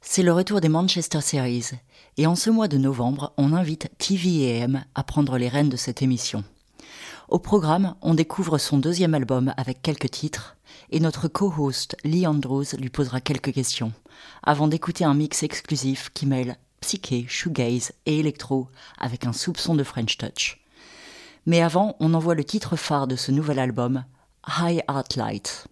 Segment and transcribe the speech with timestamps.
[0.00, 1.70] C'est le retour des Manchester Series,
[2.16, 6.00] et en ce mois de novembre, on invite TV&M à prendre les rênes de cette
[6.00, 6.44] émission.
[7.28, 10.56] Au programme, on découvre son deuxième album avec quelques titres,
[10.90, 13.92] et notre co-host Lee Andrews lui posera quelques questions,
[14.44, 19.82] avant d'écouter un mix exclusif qui mêle psyché, shoegaze et électro avec un soupçon de
[19.82, 20.60] French touch.
[21.46, 24.04] Mais avant, on envoie le titre phare de ce nouvel album,
[24.48, 25.64] High Art Light.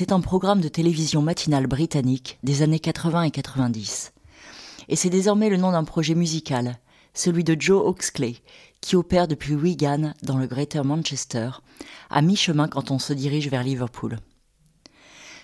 [0.00, 4.12] Était un programme de télévision matinale britannique des années 80 et 90.
[4.88, 6.78] Et c'est désormais le nom d'un projet musical,
[7.12, 8.36] celui de Joe Oxley,
[8.80, 11.50] qui opère depuis Wigan dans le Greater Manchester,
[12.08, 14.16] à mi-chemin quand on se dirige vers Liverpool.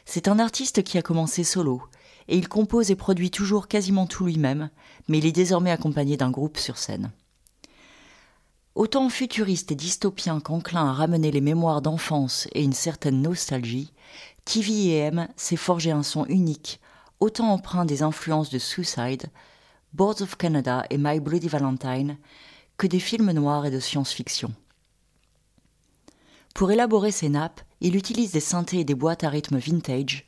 [0.06, 1.82] C'est un artiste qui a commencé solo,
[2.26, 4.70] et il compose et produit toujours quasiment tout lui-même,
[5.06, 7.12] mais il est désormais accompagné d'un groupe sur scène.
[8.74, 13.92] Autant futuriste et dystopien qu'enclin à ramener les mémoires d'enfance et une certaine nostalgie,
[14.46, 16.80] TVEM s'est forgé un son unique,
[17.20, 19.26] autant empreint des influences de Suicide,
[19.92, 22.16] Boards of Canada et My Bloody Valentine,
[22.76, 24.54] que des films noirs et de science-fiction.
[26.54, 30.24] Pour élaborer ses nappes, il utilise des synthés et des boîtes à rythme vintage,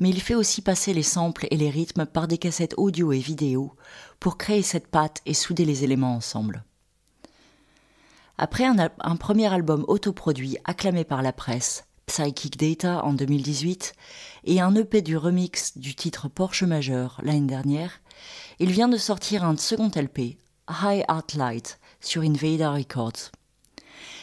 [0.00, 3.18] mais il fait aussi passer les samples et les rythmes par des cassettes audio et
[3.18, 3.76] vidéo
[4.18, 6.64] pour créer cette patte et souder les éléments ensemble.
[8.38, 13.92] Après un, premier album autoproduit acclamé par la presse, Psychic Data en 2018,
[14.44, 18.00] et un EP du remix du titre Porsche Majeur l'année dernière,
[18.58, 20.38] il vient de sortir un second LP,
[20.68, 23.30] High Art Light, sur Invader Records.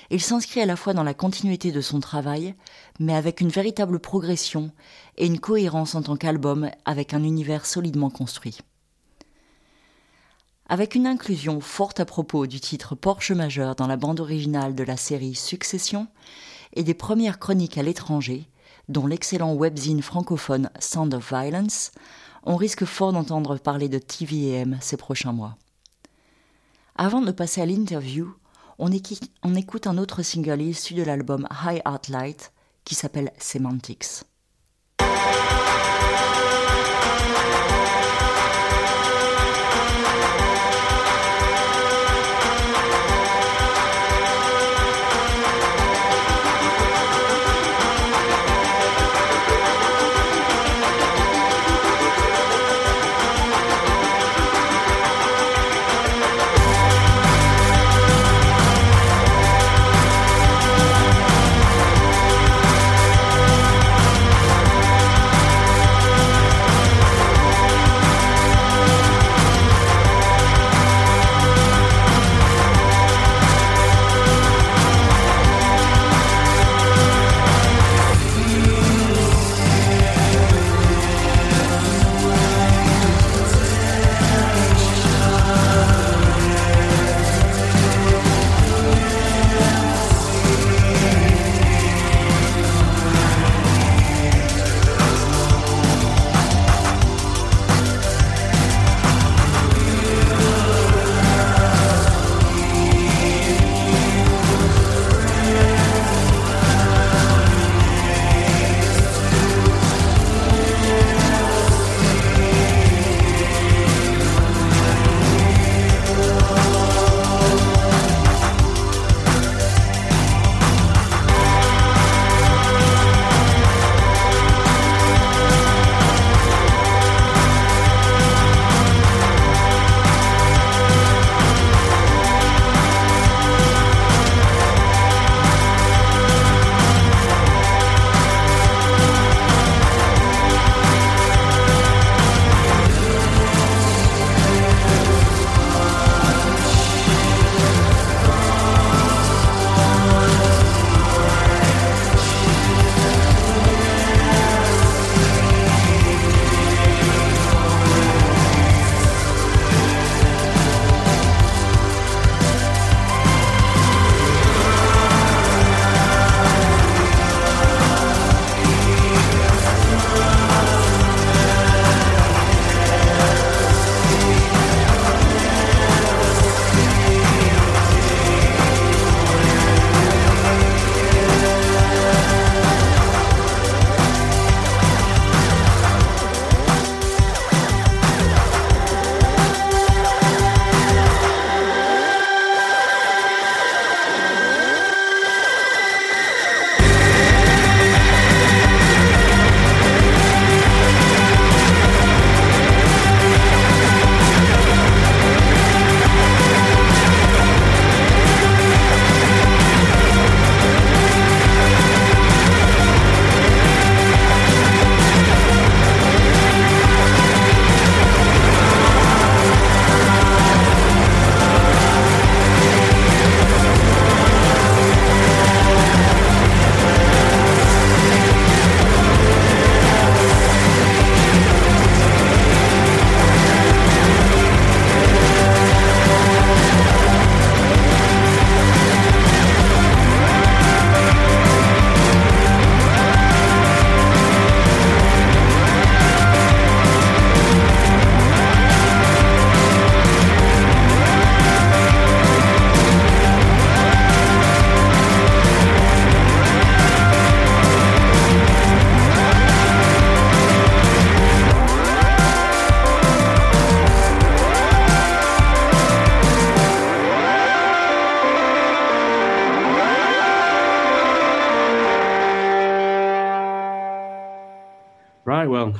[0.09, 2.55] Il s'inscrit à la fois dans la continuité de son travail,
[2.99, 4.71] mais avec une véritable progression
[5.17, 8.57] et une cohérence en tant qu'album avec un univers solidement construit.
[10.67, 14.83] Avec une inclusion forte à propos du titre Porsche majeur dans la bande originale de
[14.83, 16.07] la série Succession
[16.75, 18.47] et des premières chroniques à l'étranger,
[18.89, 21.91] dont l'excellent webzine francophone Sound of Violence,
[22.43, 25.57] on risque fort d'entendre parler de TVM ces prochains mois.
[26.95, 28.33] Avant de passer à l'interview,
[28.77, 32.51] on, écoute un autre single issu de l'album High Art Light
[32.83, 34.23] qui s'appelle Semantics.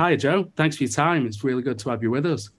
[0.06, 0.52] Hi, Joe.
[0.56, 1.26] Thanks for your time.
[1.26, 2.52] It's really good to have you with us.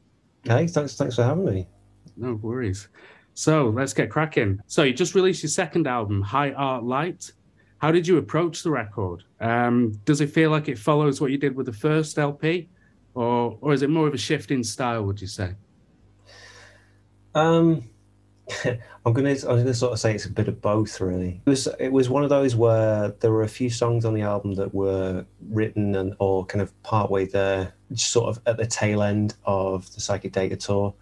[0.42, 0.96] Hey, thanks.
[0.96, 1.68] Thanks for having me.
[2.16, 2.88] No worries.
[3.34, 4.58] So let's get cracking.
[4.66, 7.30] So you just released your second album, High Art Light.
[7.78, 9.22] How did you approach the record?
[9.38, 12.68] Um, does it feel like it follows what you did with the first LP,
[13.14, 15.04] or or is it more of a shift in style?
[15.04, 15.54] Would you say?
[17.36, 17.84] Um,
[19.04, 21.40] I'm gonna I'm gonna sort of say it's a bit of both really.
[21.46, 24.22] It was it was one of those where there were a few songs on the
[24.22, 29.02] album that were written and or kind of partway there, sort of at the tail
[29.02, 30.94] end of the Psychic Data tour.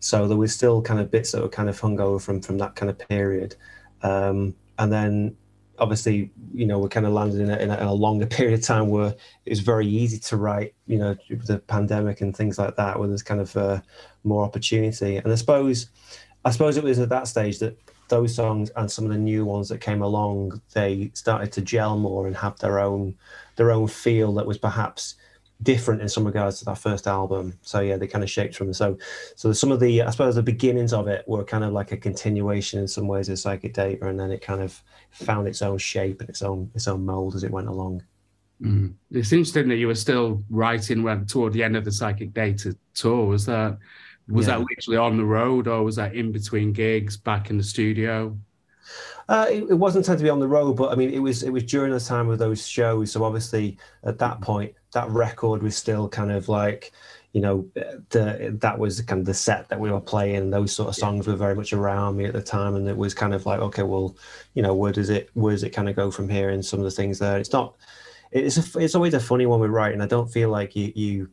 [0.00, 2.58] So there was still kind of bits that were kind of hung over from from
[2.58, 3.56] that kind of period.
[4.02, 5.36] Um, and then
[5.78, 8.54] obviously, you know, we kind of landed in a, in a, in a longer period
[8.54, 9.14] of time where
[9.46, 13.08] it was very easy to write, you know, the pandemic and things like that, where
[13.08, 13.80] there's kind of uh,
[14.24, 15.16] more opportunity.
[15.16, 15.88] And I suppose
[16.44, 19.44] I suppose it was at that stage that those songs and some of the new
[19.44, 23.14] ones that came along, they started to gel more and have their own
[23.56, 25.14] their own feel that was perhaps
[25.62, 27.54] different in some regards to that first album.
[27.62, 28.98] So yeah, they kind of shaped from so
[29.36, 31.96] so some of the I suppose the beginnings of it were kind of like a
[31.96, 35.78] continuation in some ways of Psychic Data, and then it kind of found its own
[35.78, 38.02] shape and its own its own mold as it went along.
[38.60, 38.94] Mm.
[39.10, 42.76] It's interesting that you were still writing when toward the end of the Psychic Data
[42.94, 43.26] tour.
[43.26, 43.78] Was that
[44.28, 44.58] was yeah.
[44.58, 48.36] that literally on the road, or was that in between gigs, back in the studio?
[49.28, 51.42] Uh, it, it, wasn't tend to be on the road, but I mean, it was
[51.42, 53.12] it was during the time of those shows.
[53.12, 56.92] So obviously, at that point, that record was still kind of like,
[57.32, 57.66] you know,
[58.10, 60.50] the that was kind of the set that we were playing.
[60.50, 63.14] Those sort of songs were very much around me at the time, and it was
[63.14, 64.16] kind of like, okay, well,
[64.54, 66.50] you know, where does it where does it kind of go from here?
[66.50, 67.76] And some of the things there, it's not.
[68.32, 70.92] It's a, it's always a funny one we write, and I don't feel like you
[70.94, 71.30] you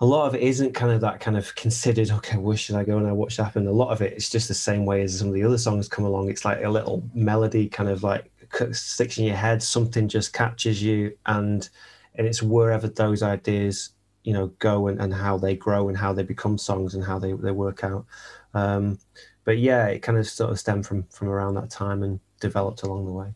[0.00, 2.84] a lot of it isn't kind of that kind of considered okay where should i
[2.84, 3.14] go now?
[3.14, 3.66] What should happen?
[3.66, 5.88] A lot of it it's just the same way as some of the other songs
[5.88, 6.30] come along.
[6.30, 8.30] It's like a little melody kind of like
[8.72, 11.68] sticks in your head something just catches you and
[12.16, 13.90] and it's wherever those ideas
[14.24, 17.18] you know go and, and how they grow and how they become songs and how
[17.18, 18.06] they, they work out.
[18.54, 18.98] Um,
[19.44, 22.82] but yeah it kind of sort of stemmed from from around that time and developed
[22.82, 23.34] along the way.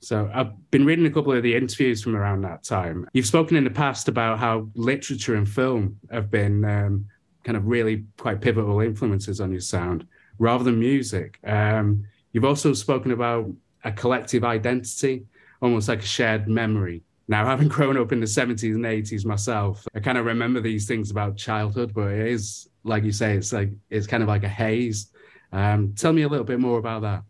[0.00, 3.08] So I've been reading a couple of the interviews from around that time.
[3.12, 7.06] You've spoken in the past about how literature and film have been um,
[7.44, 10.06] kind of really quite pivotal influences on your sound
[10.38, 11.38] rather than music.
[11.44, 13.50] Um, you've also spoken about
[13.84, 15.24] a collective identity,
[15.60, 17.02] almost like a shared memory.
[17.26, 20.86] Now, having grown up in the 70s and 80s myself, I kind of remember these
[20.86, 24.44] things about childhood, but it is, like you say, it's like it's kind of like
[24.44, 25.10] a haze.
[25.52, 27.22] Um, tell me a little bit more about that.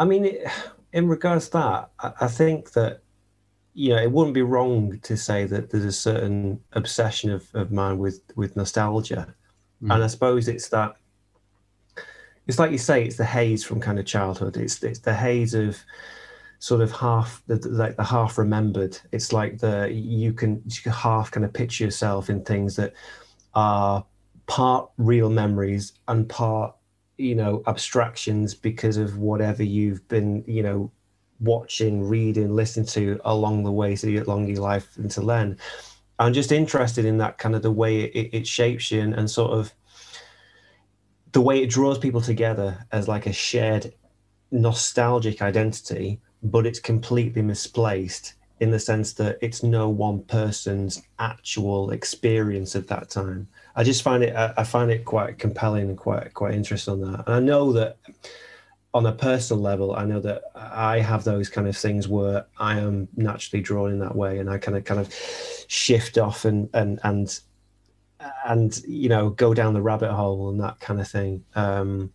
[0.00, 0.36] I mean,
[0.92, 3.02] in regards to that, I, I think that
[3.74, 7.70] you know it wouldn't be wrong to say that there's a certain obsession of, of
[7.70, 9.32] mine with with nostalgia,
[9.80, 9.94] mm.
[9.94, 10.96] and I suppose it's that.
[12.46, 14.56] It's like you say, it's the haze from kind of childhood.
[14.56, 15.78] It's it's the haze of
[16.58, 18.98] sort of half the, like the half remembered.
[19.12, 22.92] It's like the you can, you can half kind of picture yourself in things that
[23.54, 24.04] are
[24.46, 26.74] part real memories and part
[27.20, 30.90] you know abstractions because of whatever you've been you know
[31.40, 35.56] watching reading listening to along the way to along your life until then
[36.18, 39.30] i'm just interested in that kind of the way it, it shapes you and, and
[39.30, 39.72] sort of
[41.32, 43.92] the way it draws people together as like a shared
[44.50, 51.90] nostalgic identity but it's completely misplaced in the sense that it's no one person's actual
[51.90, 53.46] experience at that time
[53.76, 57.26] I just find it I find it quite compelling and quite quite interesting on that.
[57.26, 57.98] And I know that
[58.92, 62.78] on a personal level, I know that I have those kind of things where I
[62.80, 65.14] am naturally drawn in that way, and I kind of kind of
[65.68, 67.40] shift off and and and
[68.46, 71.44] and you know go down the rabbit hole and that kind of thing.
[71.54, 72.12] Um,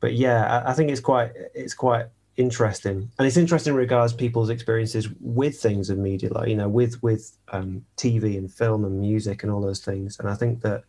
[0.00, 3.10] but yeah, I, I think it's quite it's quite interesting.
[3.18, 7.02] And it's interesting in regards people's experiences with things of media like you know with
[7.02, 10.18] with um, tv and film and music and all those things.
[10.18, 10.84] And i think that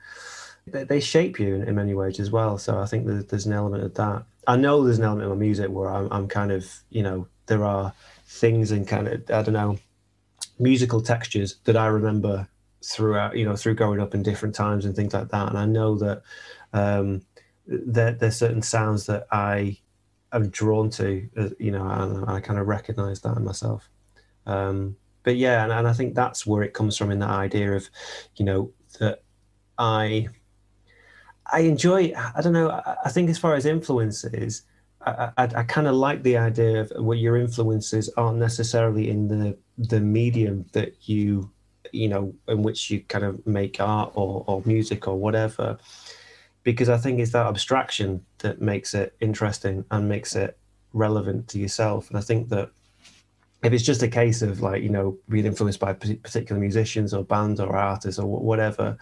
[0.66, 2.58] they, shape you in, in, many ways as well.
[2.58, 4.24] So i think that there's an element of that.
[4.48, 7.66] I know there's an element of music where I'm, I'm kind of you know there
[7.66, 7.94] are
[8.26, 9.78] things and kind of i don't know
[10.58, 12.48] musical textures that i remember
[12.84, 15.50] throughout you know through growing up in different times and things like that.
[15.50, 16.22] And i know that
[16.72, 17.22] um
[17.68, 19.78] there, there's certain sounds that i
[20.34, 23.88] I'm drawn to, uh, you know, and I kind of recognize that in myself.
[24.46, 27.74] Um, but yeah, and, and I think that's where it comes from in that idea
[27.74, 27.88] of,
[28.36, 29.22] you know, that
[29.78, 30.28] I,
[31.52, 32.14] I enjoy.
[32.36, 32.82] I don't know.
[33.06, 34.64] I, think as far as influences,
[35.06, 39.28] I, I, I kind of like the idea of what your influences aren't necessarily in
[39.28, 41.52] the the medium that you,
[41.92, 45.78] you know, in which you kind of make art or, or music or whatever
[46.64, 50.58] because I think it's that abstraction that makes it interesting and makes it
[50.94, 52.10] relevant to yourself.
[52.10, 52.70] And I think that
[53.64, 57.24] if it's just a case of like you know being influenced by particular musicians or
[57.24, 58.98] bands or artists or whatever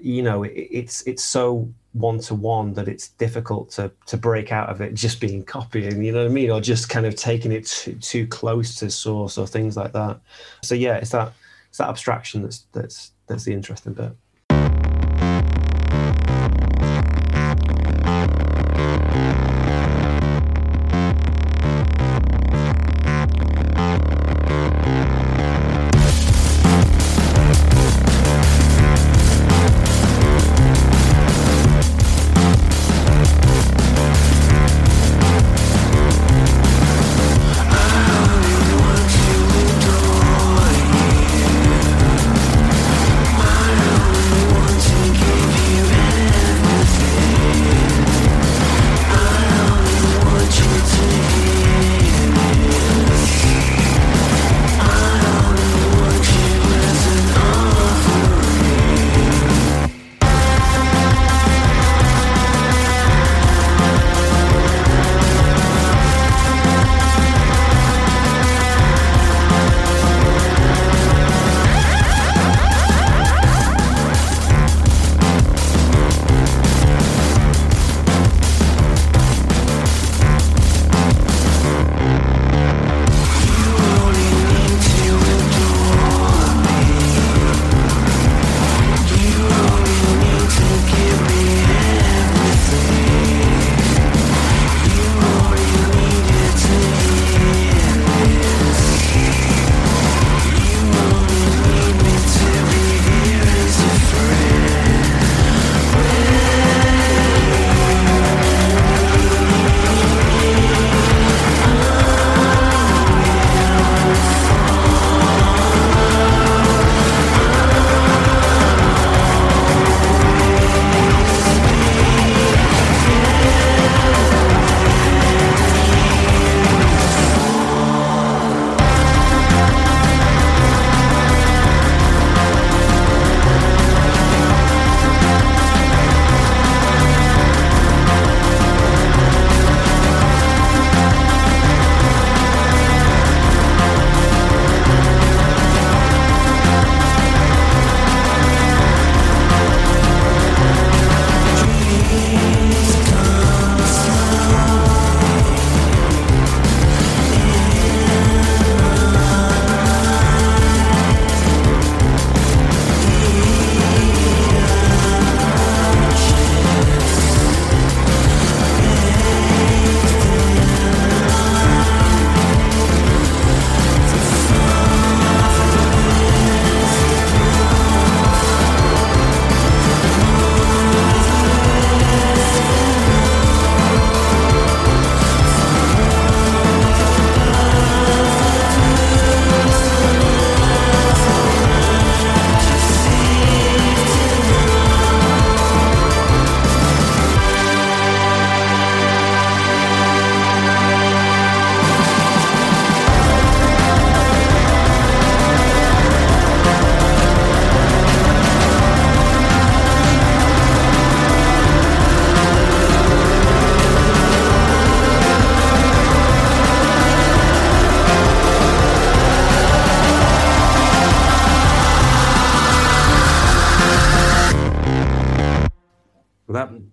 [0.00, 4.68] you know it's it's so one to one that it's difficult to to break out
[4.68, 6.50] of it just being copying you know what i mean?
[6.50, 10.20] Or just kind of taking it too, too close to source or things like that.
[10.62, 11.32] So yeah it's that
[11.68, 14.12] it's that abstraction that's that's that's the interesting bit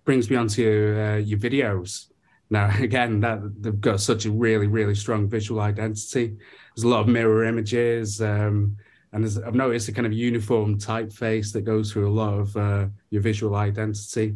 [0.06, 2.06] brings me on to uh, your videos.
[2.50, 6.38] Now, again, that they've got such a really, really strong visual identity.
[6.76, 8.78] There's a lot of mirror images, um,
[9.12, 12.88] and I've noticed a kind of uniform typeface that goes through a lot of uh,
[13.10, 14.36] your visual identity.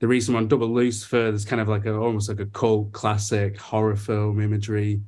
[0.00, 3.58] The reason one Double Lucifer, there's kind of like a almost like a cult classic
[3.58, 5.00] horror film imagery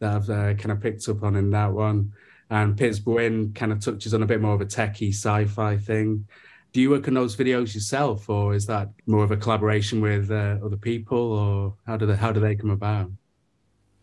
[0.00, 2.12] that I've uh, kind of picked up on in that one.
[2.50, 6.26] And Pittsburgh kind of touches on a bit more of a techie sci-fi thing
[6.72, 10.30] do you work on those videos yourself or is that more of a collaboration with
[10.30, 13.10] uh, other people or how do they how do they come about?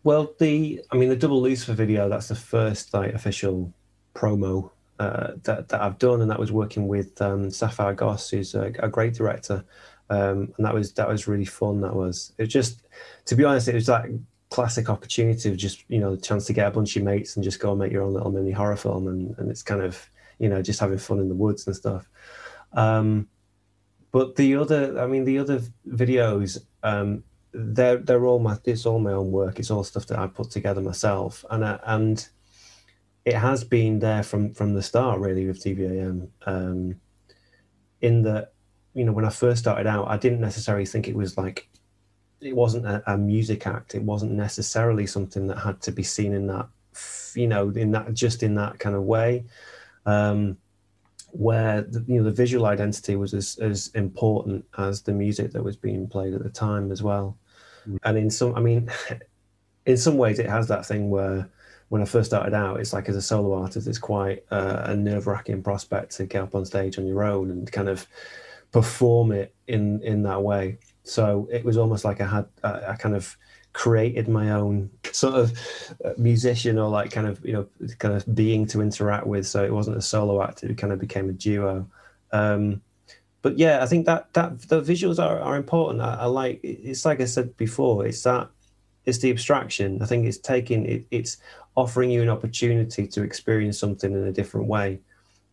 [0.02, 3.72] Well the i mean the double lucifer video that's the first like official
[4.14, 8.54] promo uh, that, that i've done and that was working with um, sapphire goss who's
[8.54, 9.64] a, a great director.
[10.10, 12.32] Um, and that was that was really fun that was.
[12.36, 12.82] It was just
[13.26, 14.06] to be honest it was that
[14.50, 17.44] classic opportunity of just you know the chance to get a bunch of mates and
[17.44, 20.10] just go and make your own little mini horror film and, and it's kind of
[20.40, 22.08] you know just having fun in the woods and stuff
[22.72, 23.28] um,
[24.12, 28.98] but the other, I mean, the other videos, um, they're they're all my it's all
[28.98, 29.58] my own work.
[29.58, 32.28] It's all stuff that I put together myself, and I, and
[33.24, 36.28] it has been there from from the start really with TVAM.
[36.46, 37.00] Um,
[38.00, 38.52] in that,
[38.94, 41.68] you know, when I first started out, I didn't necessarily think it was like
[42.40, 43.94] it wasn't a, a music act.
[43.94, 46.68] It wasn't necessarily something that had to be seen in that,
[47.34, 49.44] you know, in that just in that kind of way.
[50.06, 50.56] Um,
[51.32, 55.62] where the, you know the visual identity was as, as important as the music that
[55.62, 57.36] was being played at the time as well
[57.88, 57.98] mm.
[58.04, 58.90] and in some i mean
[59.86, 61.48] in some ways it has that thing where
[61.88, 64.96] when i first started out it's like as a solo artist it's quite uh, a
[64.96, 68.06] nerve-wracking prospect to get up on stage on your own and kind of
[68.72, 72.96] perform it in in that way so it was almost like i had a, a
[72.96, 73.36] kind of
[73.72, 75.52] created my own sort of
[76.04, 77.66] uh, musician or like kind of you know
[77.98, 79.46] kind of being to interact with.
[79.46, 81.86] So it wasn't a solo act it kind of became a duo.
[82.32, 82.82] Um
[83.42, 86.02] but yeah i think that that the visuals are, are important.
[86.02, 88.50] I, I like it's like i said before it's that
[89.06, 90.02] it's the abstraction.
[90.02, 91.38] I think it's taking it, it's
[91.74, 95.00] offering you an opportunity to experience something in a different way.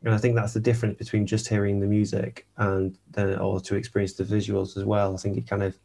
[0.04, 3.76] And i think that's the difference between just hearing the music and then or to
[3.76, 5.14] experience the visuals as well.
[5.14, 5.78] I think it kind of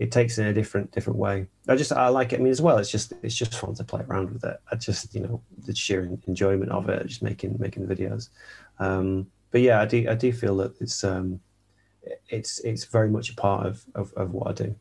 [0.00, 1.46] it takes it in a different different way.
[1.68, 2.40] I just I like it.
[2.40, 4.56] I mean, as well, it's just it's just fun to play around with it.
[4.72, 8.30] I just you know the sheer enjoyment of it, just making making the videos.
[8.78, 11.40] Um, but yeah, I do I do feel that it's um,
[12.30, 14.74] it's it's very much a part of of, of what I do.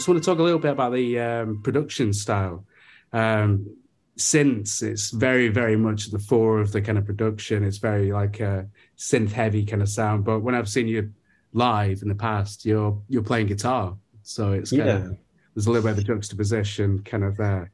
[0.00, 2.64] Just want to talk a little bit about the um, production style.
[3.12, 3.76] Um,
[4.16, 8.40] since it's very, very much the fore of the kind of production, it's very like
[8.40, 10.24] a synth heavy kind of sound.
[10.24, 11.12] But when I've seen you
[11.52, 13.94] live in the past, you're you're playing guitar.
[14.22, 14.84] So it's yeah.
[14.84, 15.18] Of,
[15.54, 17.70] there's a little bit of a juxtaposition kind of there.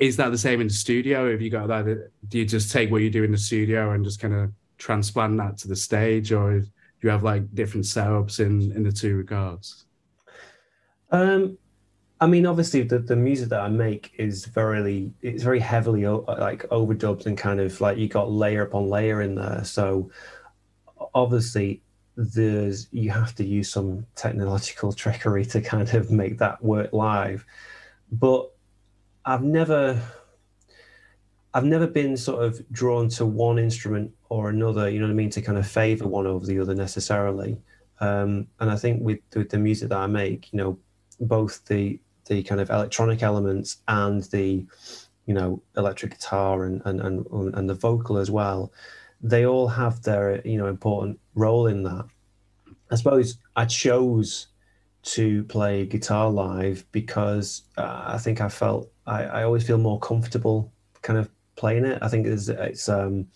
[0.00, 1.30] Is that the same in the studio?
[1.30, 1.84] Have you got that?
[2.28, 5.36] Do you just take what you do in the studio and just kind of transplant
[5.36, 6.68] that to the stage, or do
[7.02, 9.84] you have like different setups in in the two regards?
[11.12, 11.58] Um,
[12.22, 16.68] I mean, obviously, the, the music that I make is very, it's very heavily like
[16.68, 19.64] overdubbed and kind of like you got layer upon layer in there.
[19.64, 20.10] So
[21.14, 21.82] obviously,
[22.16, 27.46] there's you have to use some technological trickery to kind of make that work live.
[28.12, 28.50] But
[29.24, 29.98] I've never,
[31.54, 34.90] I've never been sort of drawn to one instrument or another.
[34.90, 35.30] You know what I mean?
[35.30, 37.56] To kind of favor one over the other necessarily.
[38.00, 40.78] Um, and I think with, with the music that I make, you know,
[41.20, 41.98] both the
[42.30, 44.64] the kind of electronic elements and the
[45.26, 48.72] you know electric guitar and and and, and the vocal as well
[49.20, 52.06] they all have their you know important role in that.
[52.90, 54.46] I suppose i chose
[55.02, 59.98] to play guitar live because uh, i think i felt I, I always feel more
[59.98, 61.98] comfortable kind of playing it.
[62.02, 63.26] I think it's, it's um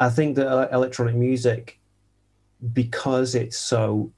[0.00, 1.78] i think that electronic music
[2.72, 4.12] because it's so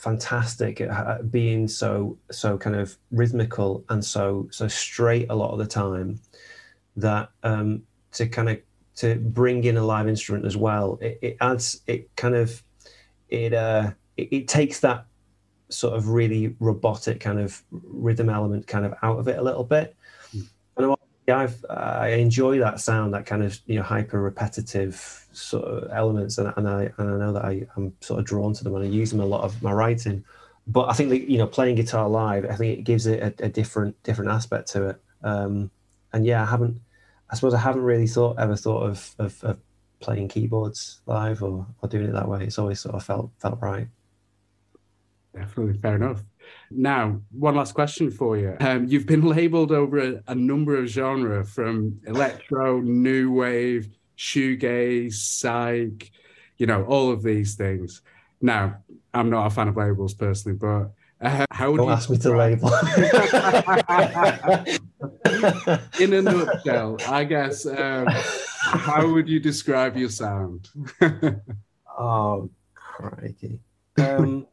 [0.00, 5.58] fantastic at being so so kind of rhythmical and so so straight a lot of
[5.58, 6.18] the time
[6.96, 8.58] that um to kind of
[8.96, 12.62] to bring in a live instrument as well it, it adds it kind of
[13.28, 15.04] it uh it, it, takes that
[15.68, 19.64] sort of really robotic kind of rhythm element kind of out of it a little
[19.64, 19.94] bit
[20.34, 20.46] mm.
[20.78, 20.96] and
[21.36, 26.38] I've, I enjoy that sound, that kind of you know hyper repetitive sort of elements,
[26.38, 28.84] and, and I and I know that I, am sort of drawn to them, and
[28.84, 30.24] I use them a lot of my writing.
[30.66, 33.46] But I think that you know playing guitar live, I think it gives it a,
[33.46, 35.02] a different different aspect to it.
[35.22, 35.70] Um,
[36.12, 36.80] and yeah, I haven't,
[37.30, 39.58] I suppose I haven't really thought ever thought of, of, of
[40.00, 42.44] playing keyboards live or, or doing it that way.
[42.44, 43.88] It's always sort of felt felt right.
[45.34, 46.22] Definitely, fair enough.
[46.70, 48.56] Now, one last question for you.
[48.60, 55.14] Um, you've been labeled over a, a, number of genre from electro, new wave, shoegaze,
[55.14, 56.10] psych,
[56.58, 58.02] you know, all of these things.
[58.40, 58.76] Now,
[59.12, 62.18] I'm not a fan of labels personally, but uh, how would Don't you ask me
[62.18, 62.68] to label?
[66.00, 70.68] In a nutshell, I guess, um, how would you describe your sound?
[71.98, 73.60] oh, crikey.
[73.98, 74.46] Um,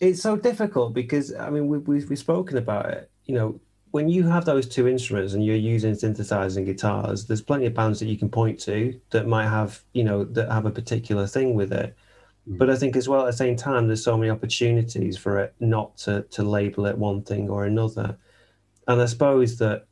[0.00, 3.10] it's so difficult because I mean we, we've we've spoken about it.
[3.26, 3.60] You know,
[3.90, 7.74] when you have those two instruments and you're using synthesizers and guitars, there's plenty of
[7.74, 11.26] bands that you can point to that might have you know that have a particular
[11.26, 11.94] thing with it.
[12.48, 12.58] Mm.
[12.58, 15.54] But I think as well at the same time, there's so many opportunities for it
[15.60, 18.16] not to to label it one thing or another.
[18.88, 19.86] And I suppose that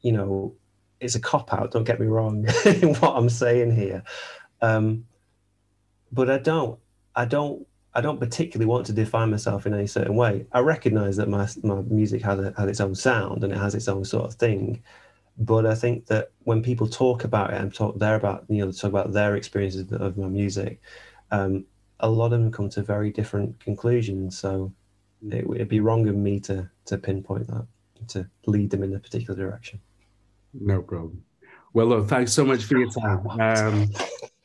[0.00, 0.54] you know
[1.00, 1.70] it's a cop out.
[1.70, 4.02] Don't get me wrong in what I'm saying here,
[4.60, 5.06] um,
[6.10, 6.80] but I don't
[7.14, 10.46] I don't I don't particularly want to define myself in any certain way.
[10.52, 13.74] I recognize that my, my music has, a, has its own sound and it has
[13.74, 14.82] its own sort of thing.
[15.38, 18.72] But I think that when people talk about it and talk there about, you know,
[18.72, 20.80] talk about their experiences of my music,
[21.30, 21.64] um,
[22.00, 24.38] a lot of them come to very different conclusions.
[24.38, 24.72] So
[25.30, 27.66] it would be wrong of me to, to pinpoint that,
[28.08, 29.80] to lead them in a particular direction.
[30.54, 31.24] No problem.
[31.74, 33.26] Well, look, thanks so much for your time.
[33.40, 33.90] Um,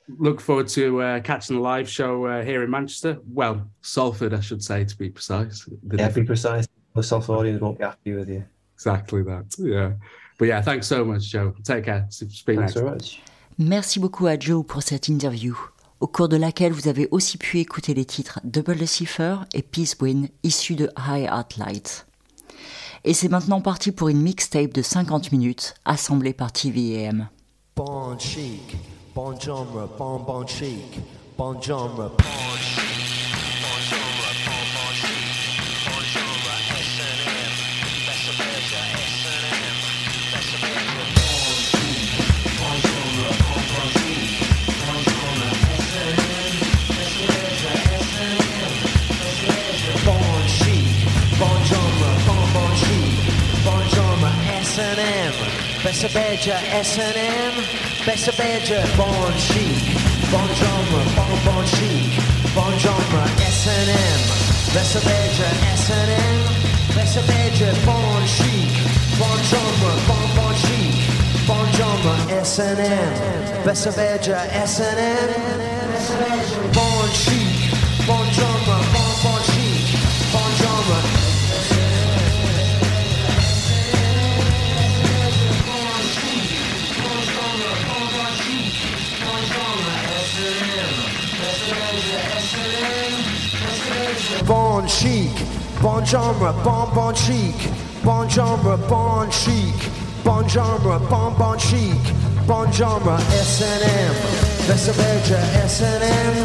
[0.08, 3.18] look forward to uh, catching the live show uh, here in Manchester.
[3.34, 5.68] Well, Salford, I should say, to be precise.
[5.84, 6.68] The yeah, be precise.
[6.96, 8.44] The Salford audience won't be happy with you.
[8.76, 9.56] Exactly that.
[9.58, 9.94] Yeah.
[10.38, 11.54] But yeah, thanks so much, Joe.
[11.64, 12.06] Take care.
[12.10, 12.74] Speak thanks next.
[12.74, 13.22] so much.
[13.60, 15.58] Merci beaucoup à Joe pour cette interview,
[16.00, 19.96] au cours de laquelle vous avez aussi pu écouter les titres Double Decipher et Peace
[20.00, 22.06] Win, issus de High Art Light.
[23.04, 27.30] Et c'est maintenant parti pour une mixtape de 50 minutes, assemblée par TVAM.
[27.76, 28.78] Bon chic.
[29.18, 31.00] Bon genre, bon bon chic,
[31.36, 32.12] bon genre, bon
[32.62, 33.07] chic.
[55.88, 57.54] Best of S&M.
[58.06, 59.84] Bessa Badger, Bon Chic,
[60.32, 62.20] Bon Genre, Bon Bon Chic,
[62.54, 64.20] Bon Genre, S&M,
[64.74, 66.40] Bessa Badger, S&M,
[66.94, 68.72] Bessa Badger, Bon Chic,
[69.18, 70.96] Bon Genre, Bon Bon Chic,
[71.48, 75.32] Bon Genre, S&M, Bessa Badger, S&M,
[76.74, 77.72] Bon Chic,
[78.06, 79.07] Bon Genre, Bon
[94.48, 95.30] bon chic,
[95.82, 96.34] bon genre,
[96.64, 97.70] bon bon chic,
[98.04, 98.58] bon genre,
[98.88, 99.92] bon chic,
[100.24, 100.80] bon genre,
[101.10, 102.02] bon bon chic,
[102.48, 104.16] bon genre, S&M,
[104.68, 106.36] Vesabedja, S&M,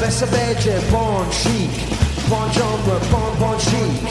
[0.00, 1.70] Vesabedja, bon chic,
[2.28, 2.78] bon genre,
[3.10, 4.02] bon bon chic,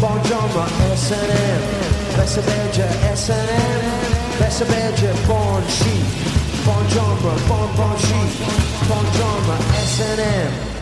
[0.00, 1.62] bon genre, S&M,
[2.18, 3.86] Vesabedja, S&M,
[4.40, 6.06] Vesabedja, bon chic,
[6.64, 8.46] bon genre, bon bon chic,
[8.88, 10.75] bon genre, S&M.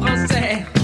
[0.00, 0.77] Français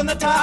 [0.00, 0.39] from the top.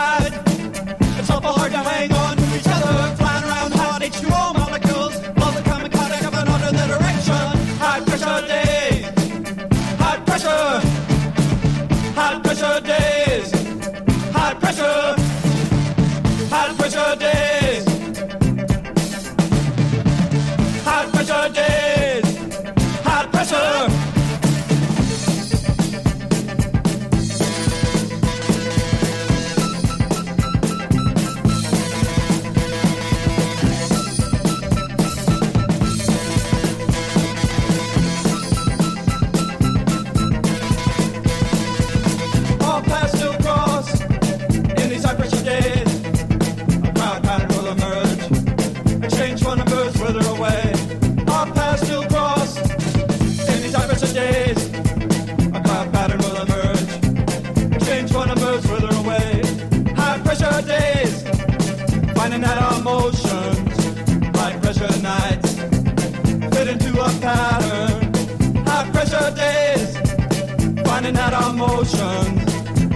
[71.08, 72.38] finding out our motion,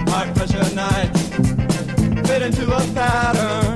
[0.06, 1.28] high pressure nights
[2.28, 3.71] fit into a pattern.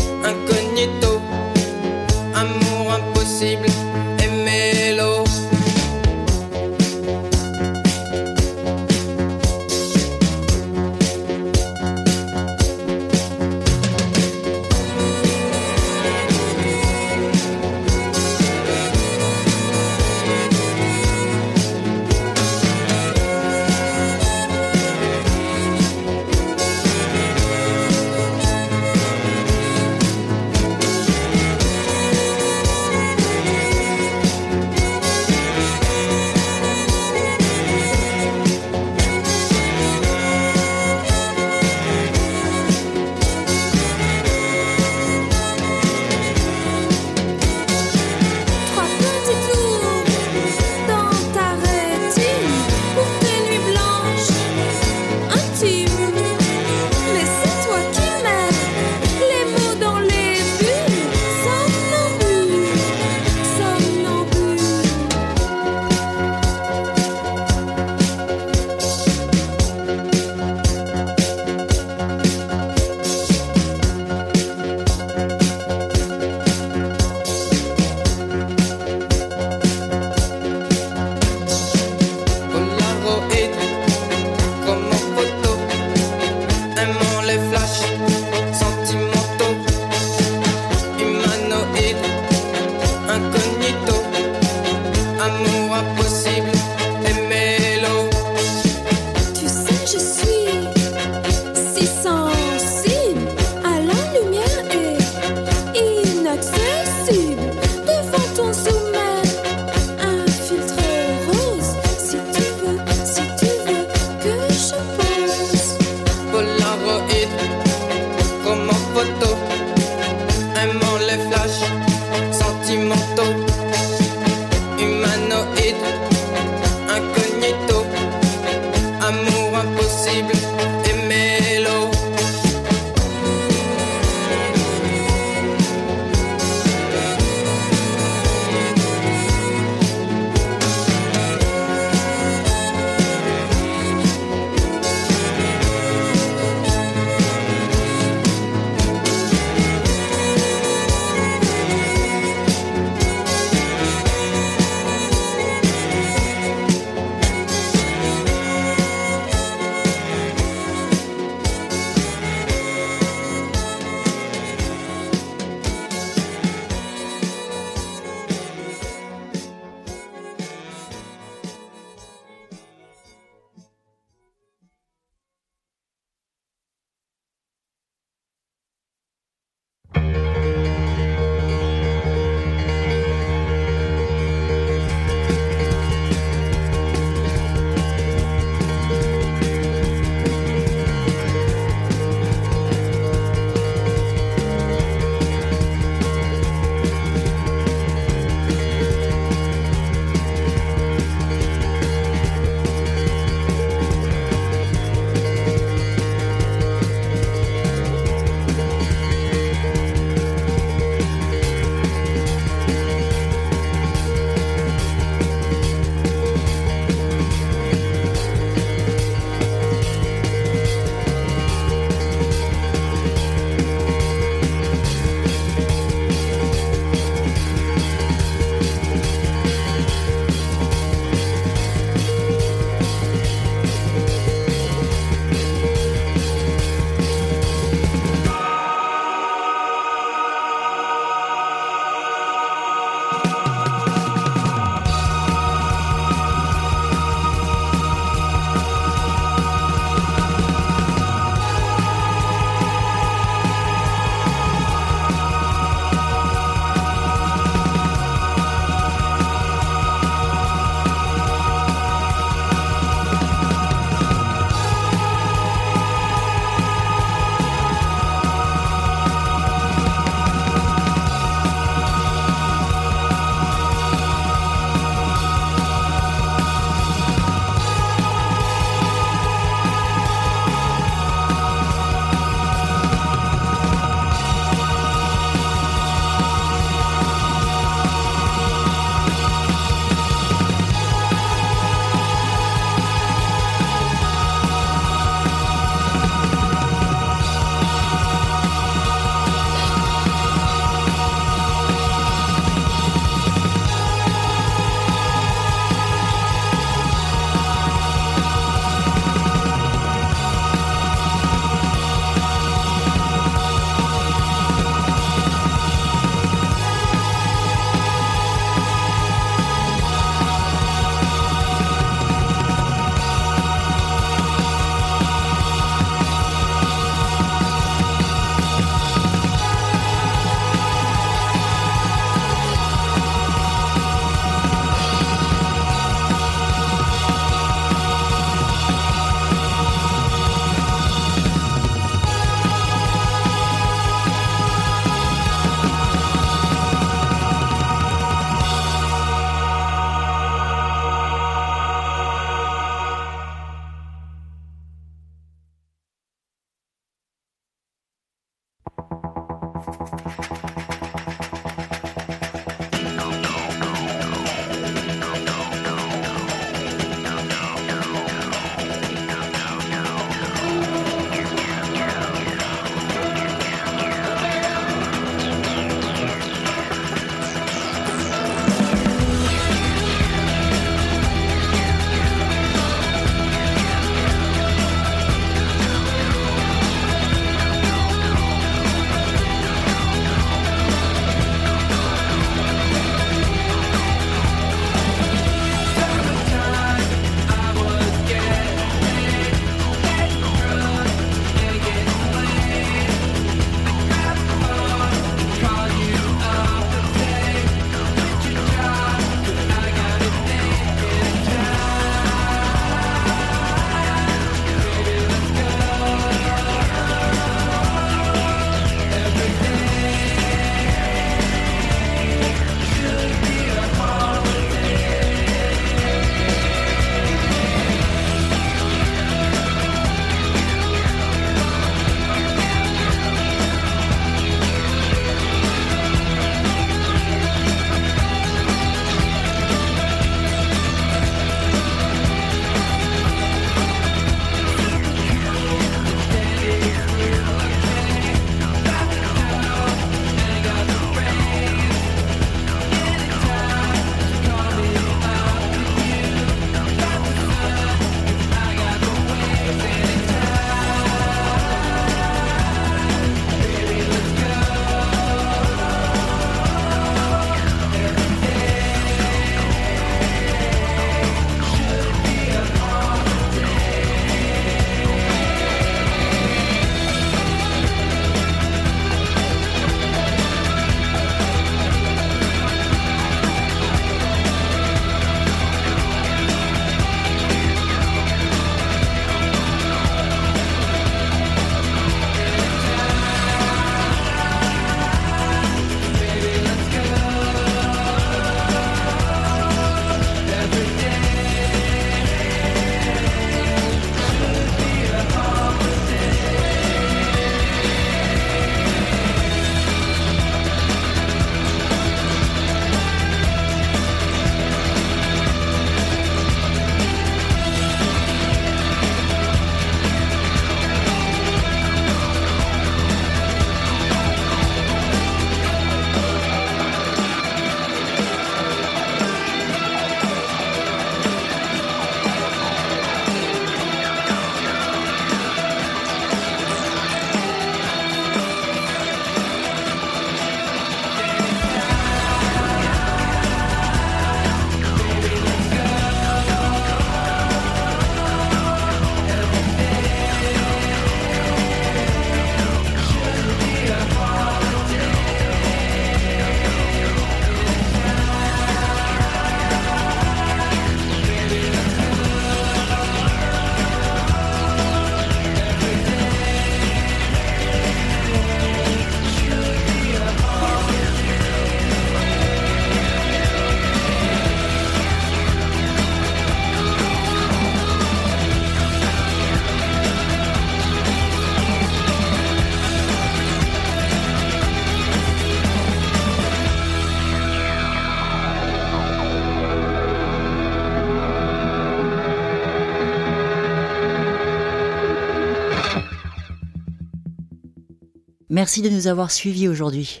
[598.42, 600.00] Merci de nous avoir suivis aujourd'hui.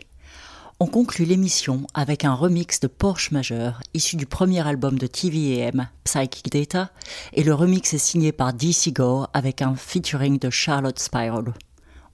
[0.80, 5.88] On conclut l'émission avec un remix de Porsche Majeur, issu du premier album de TVM,
[6.02, 6.90] Psychic Data,
[7.34, 11.54] et le remix est signé par DC Gore avec un featuring de Charlotte Spiral.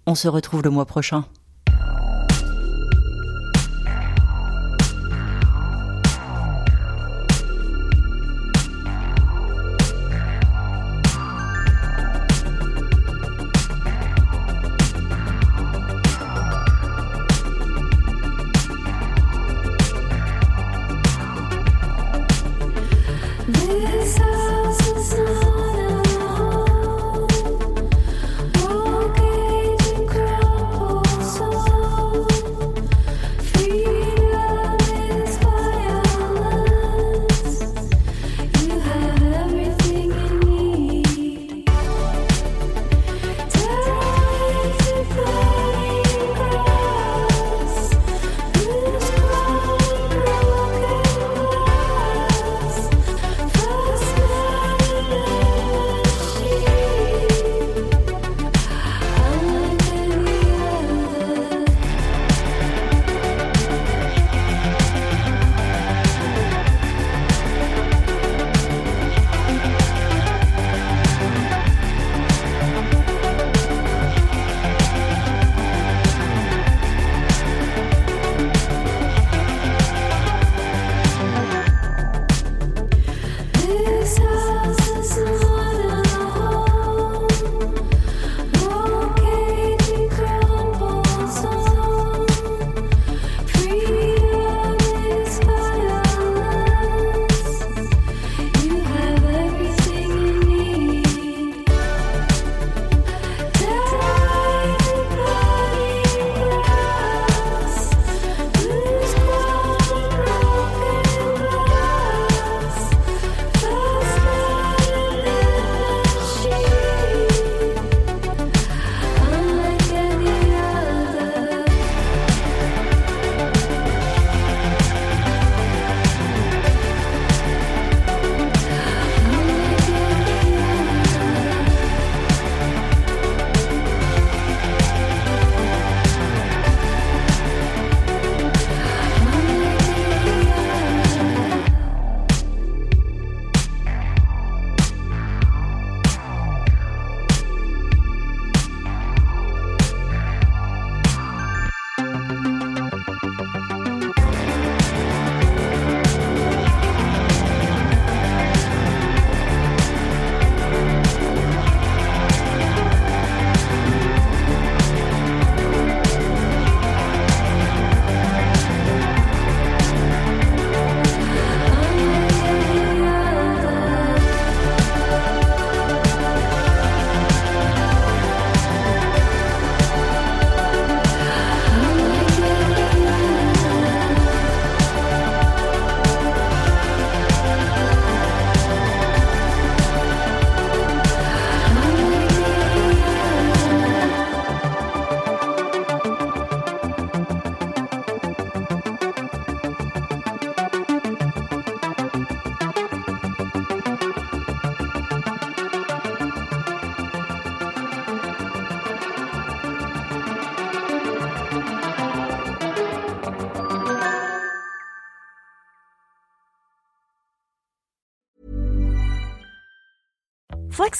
[0.05, 1.25] On se retrouve le mois prochain.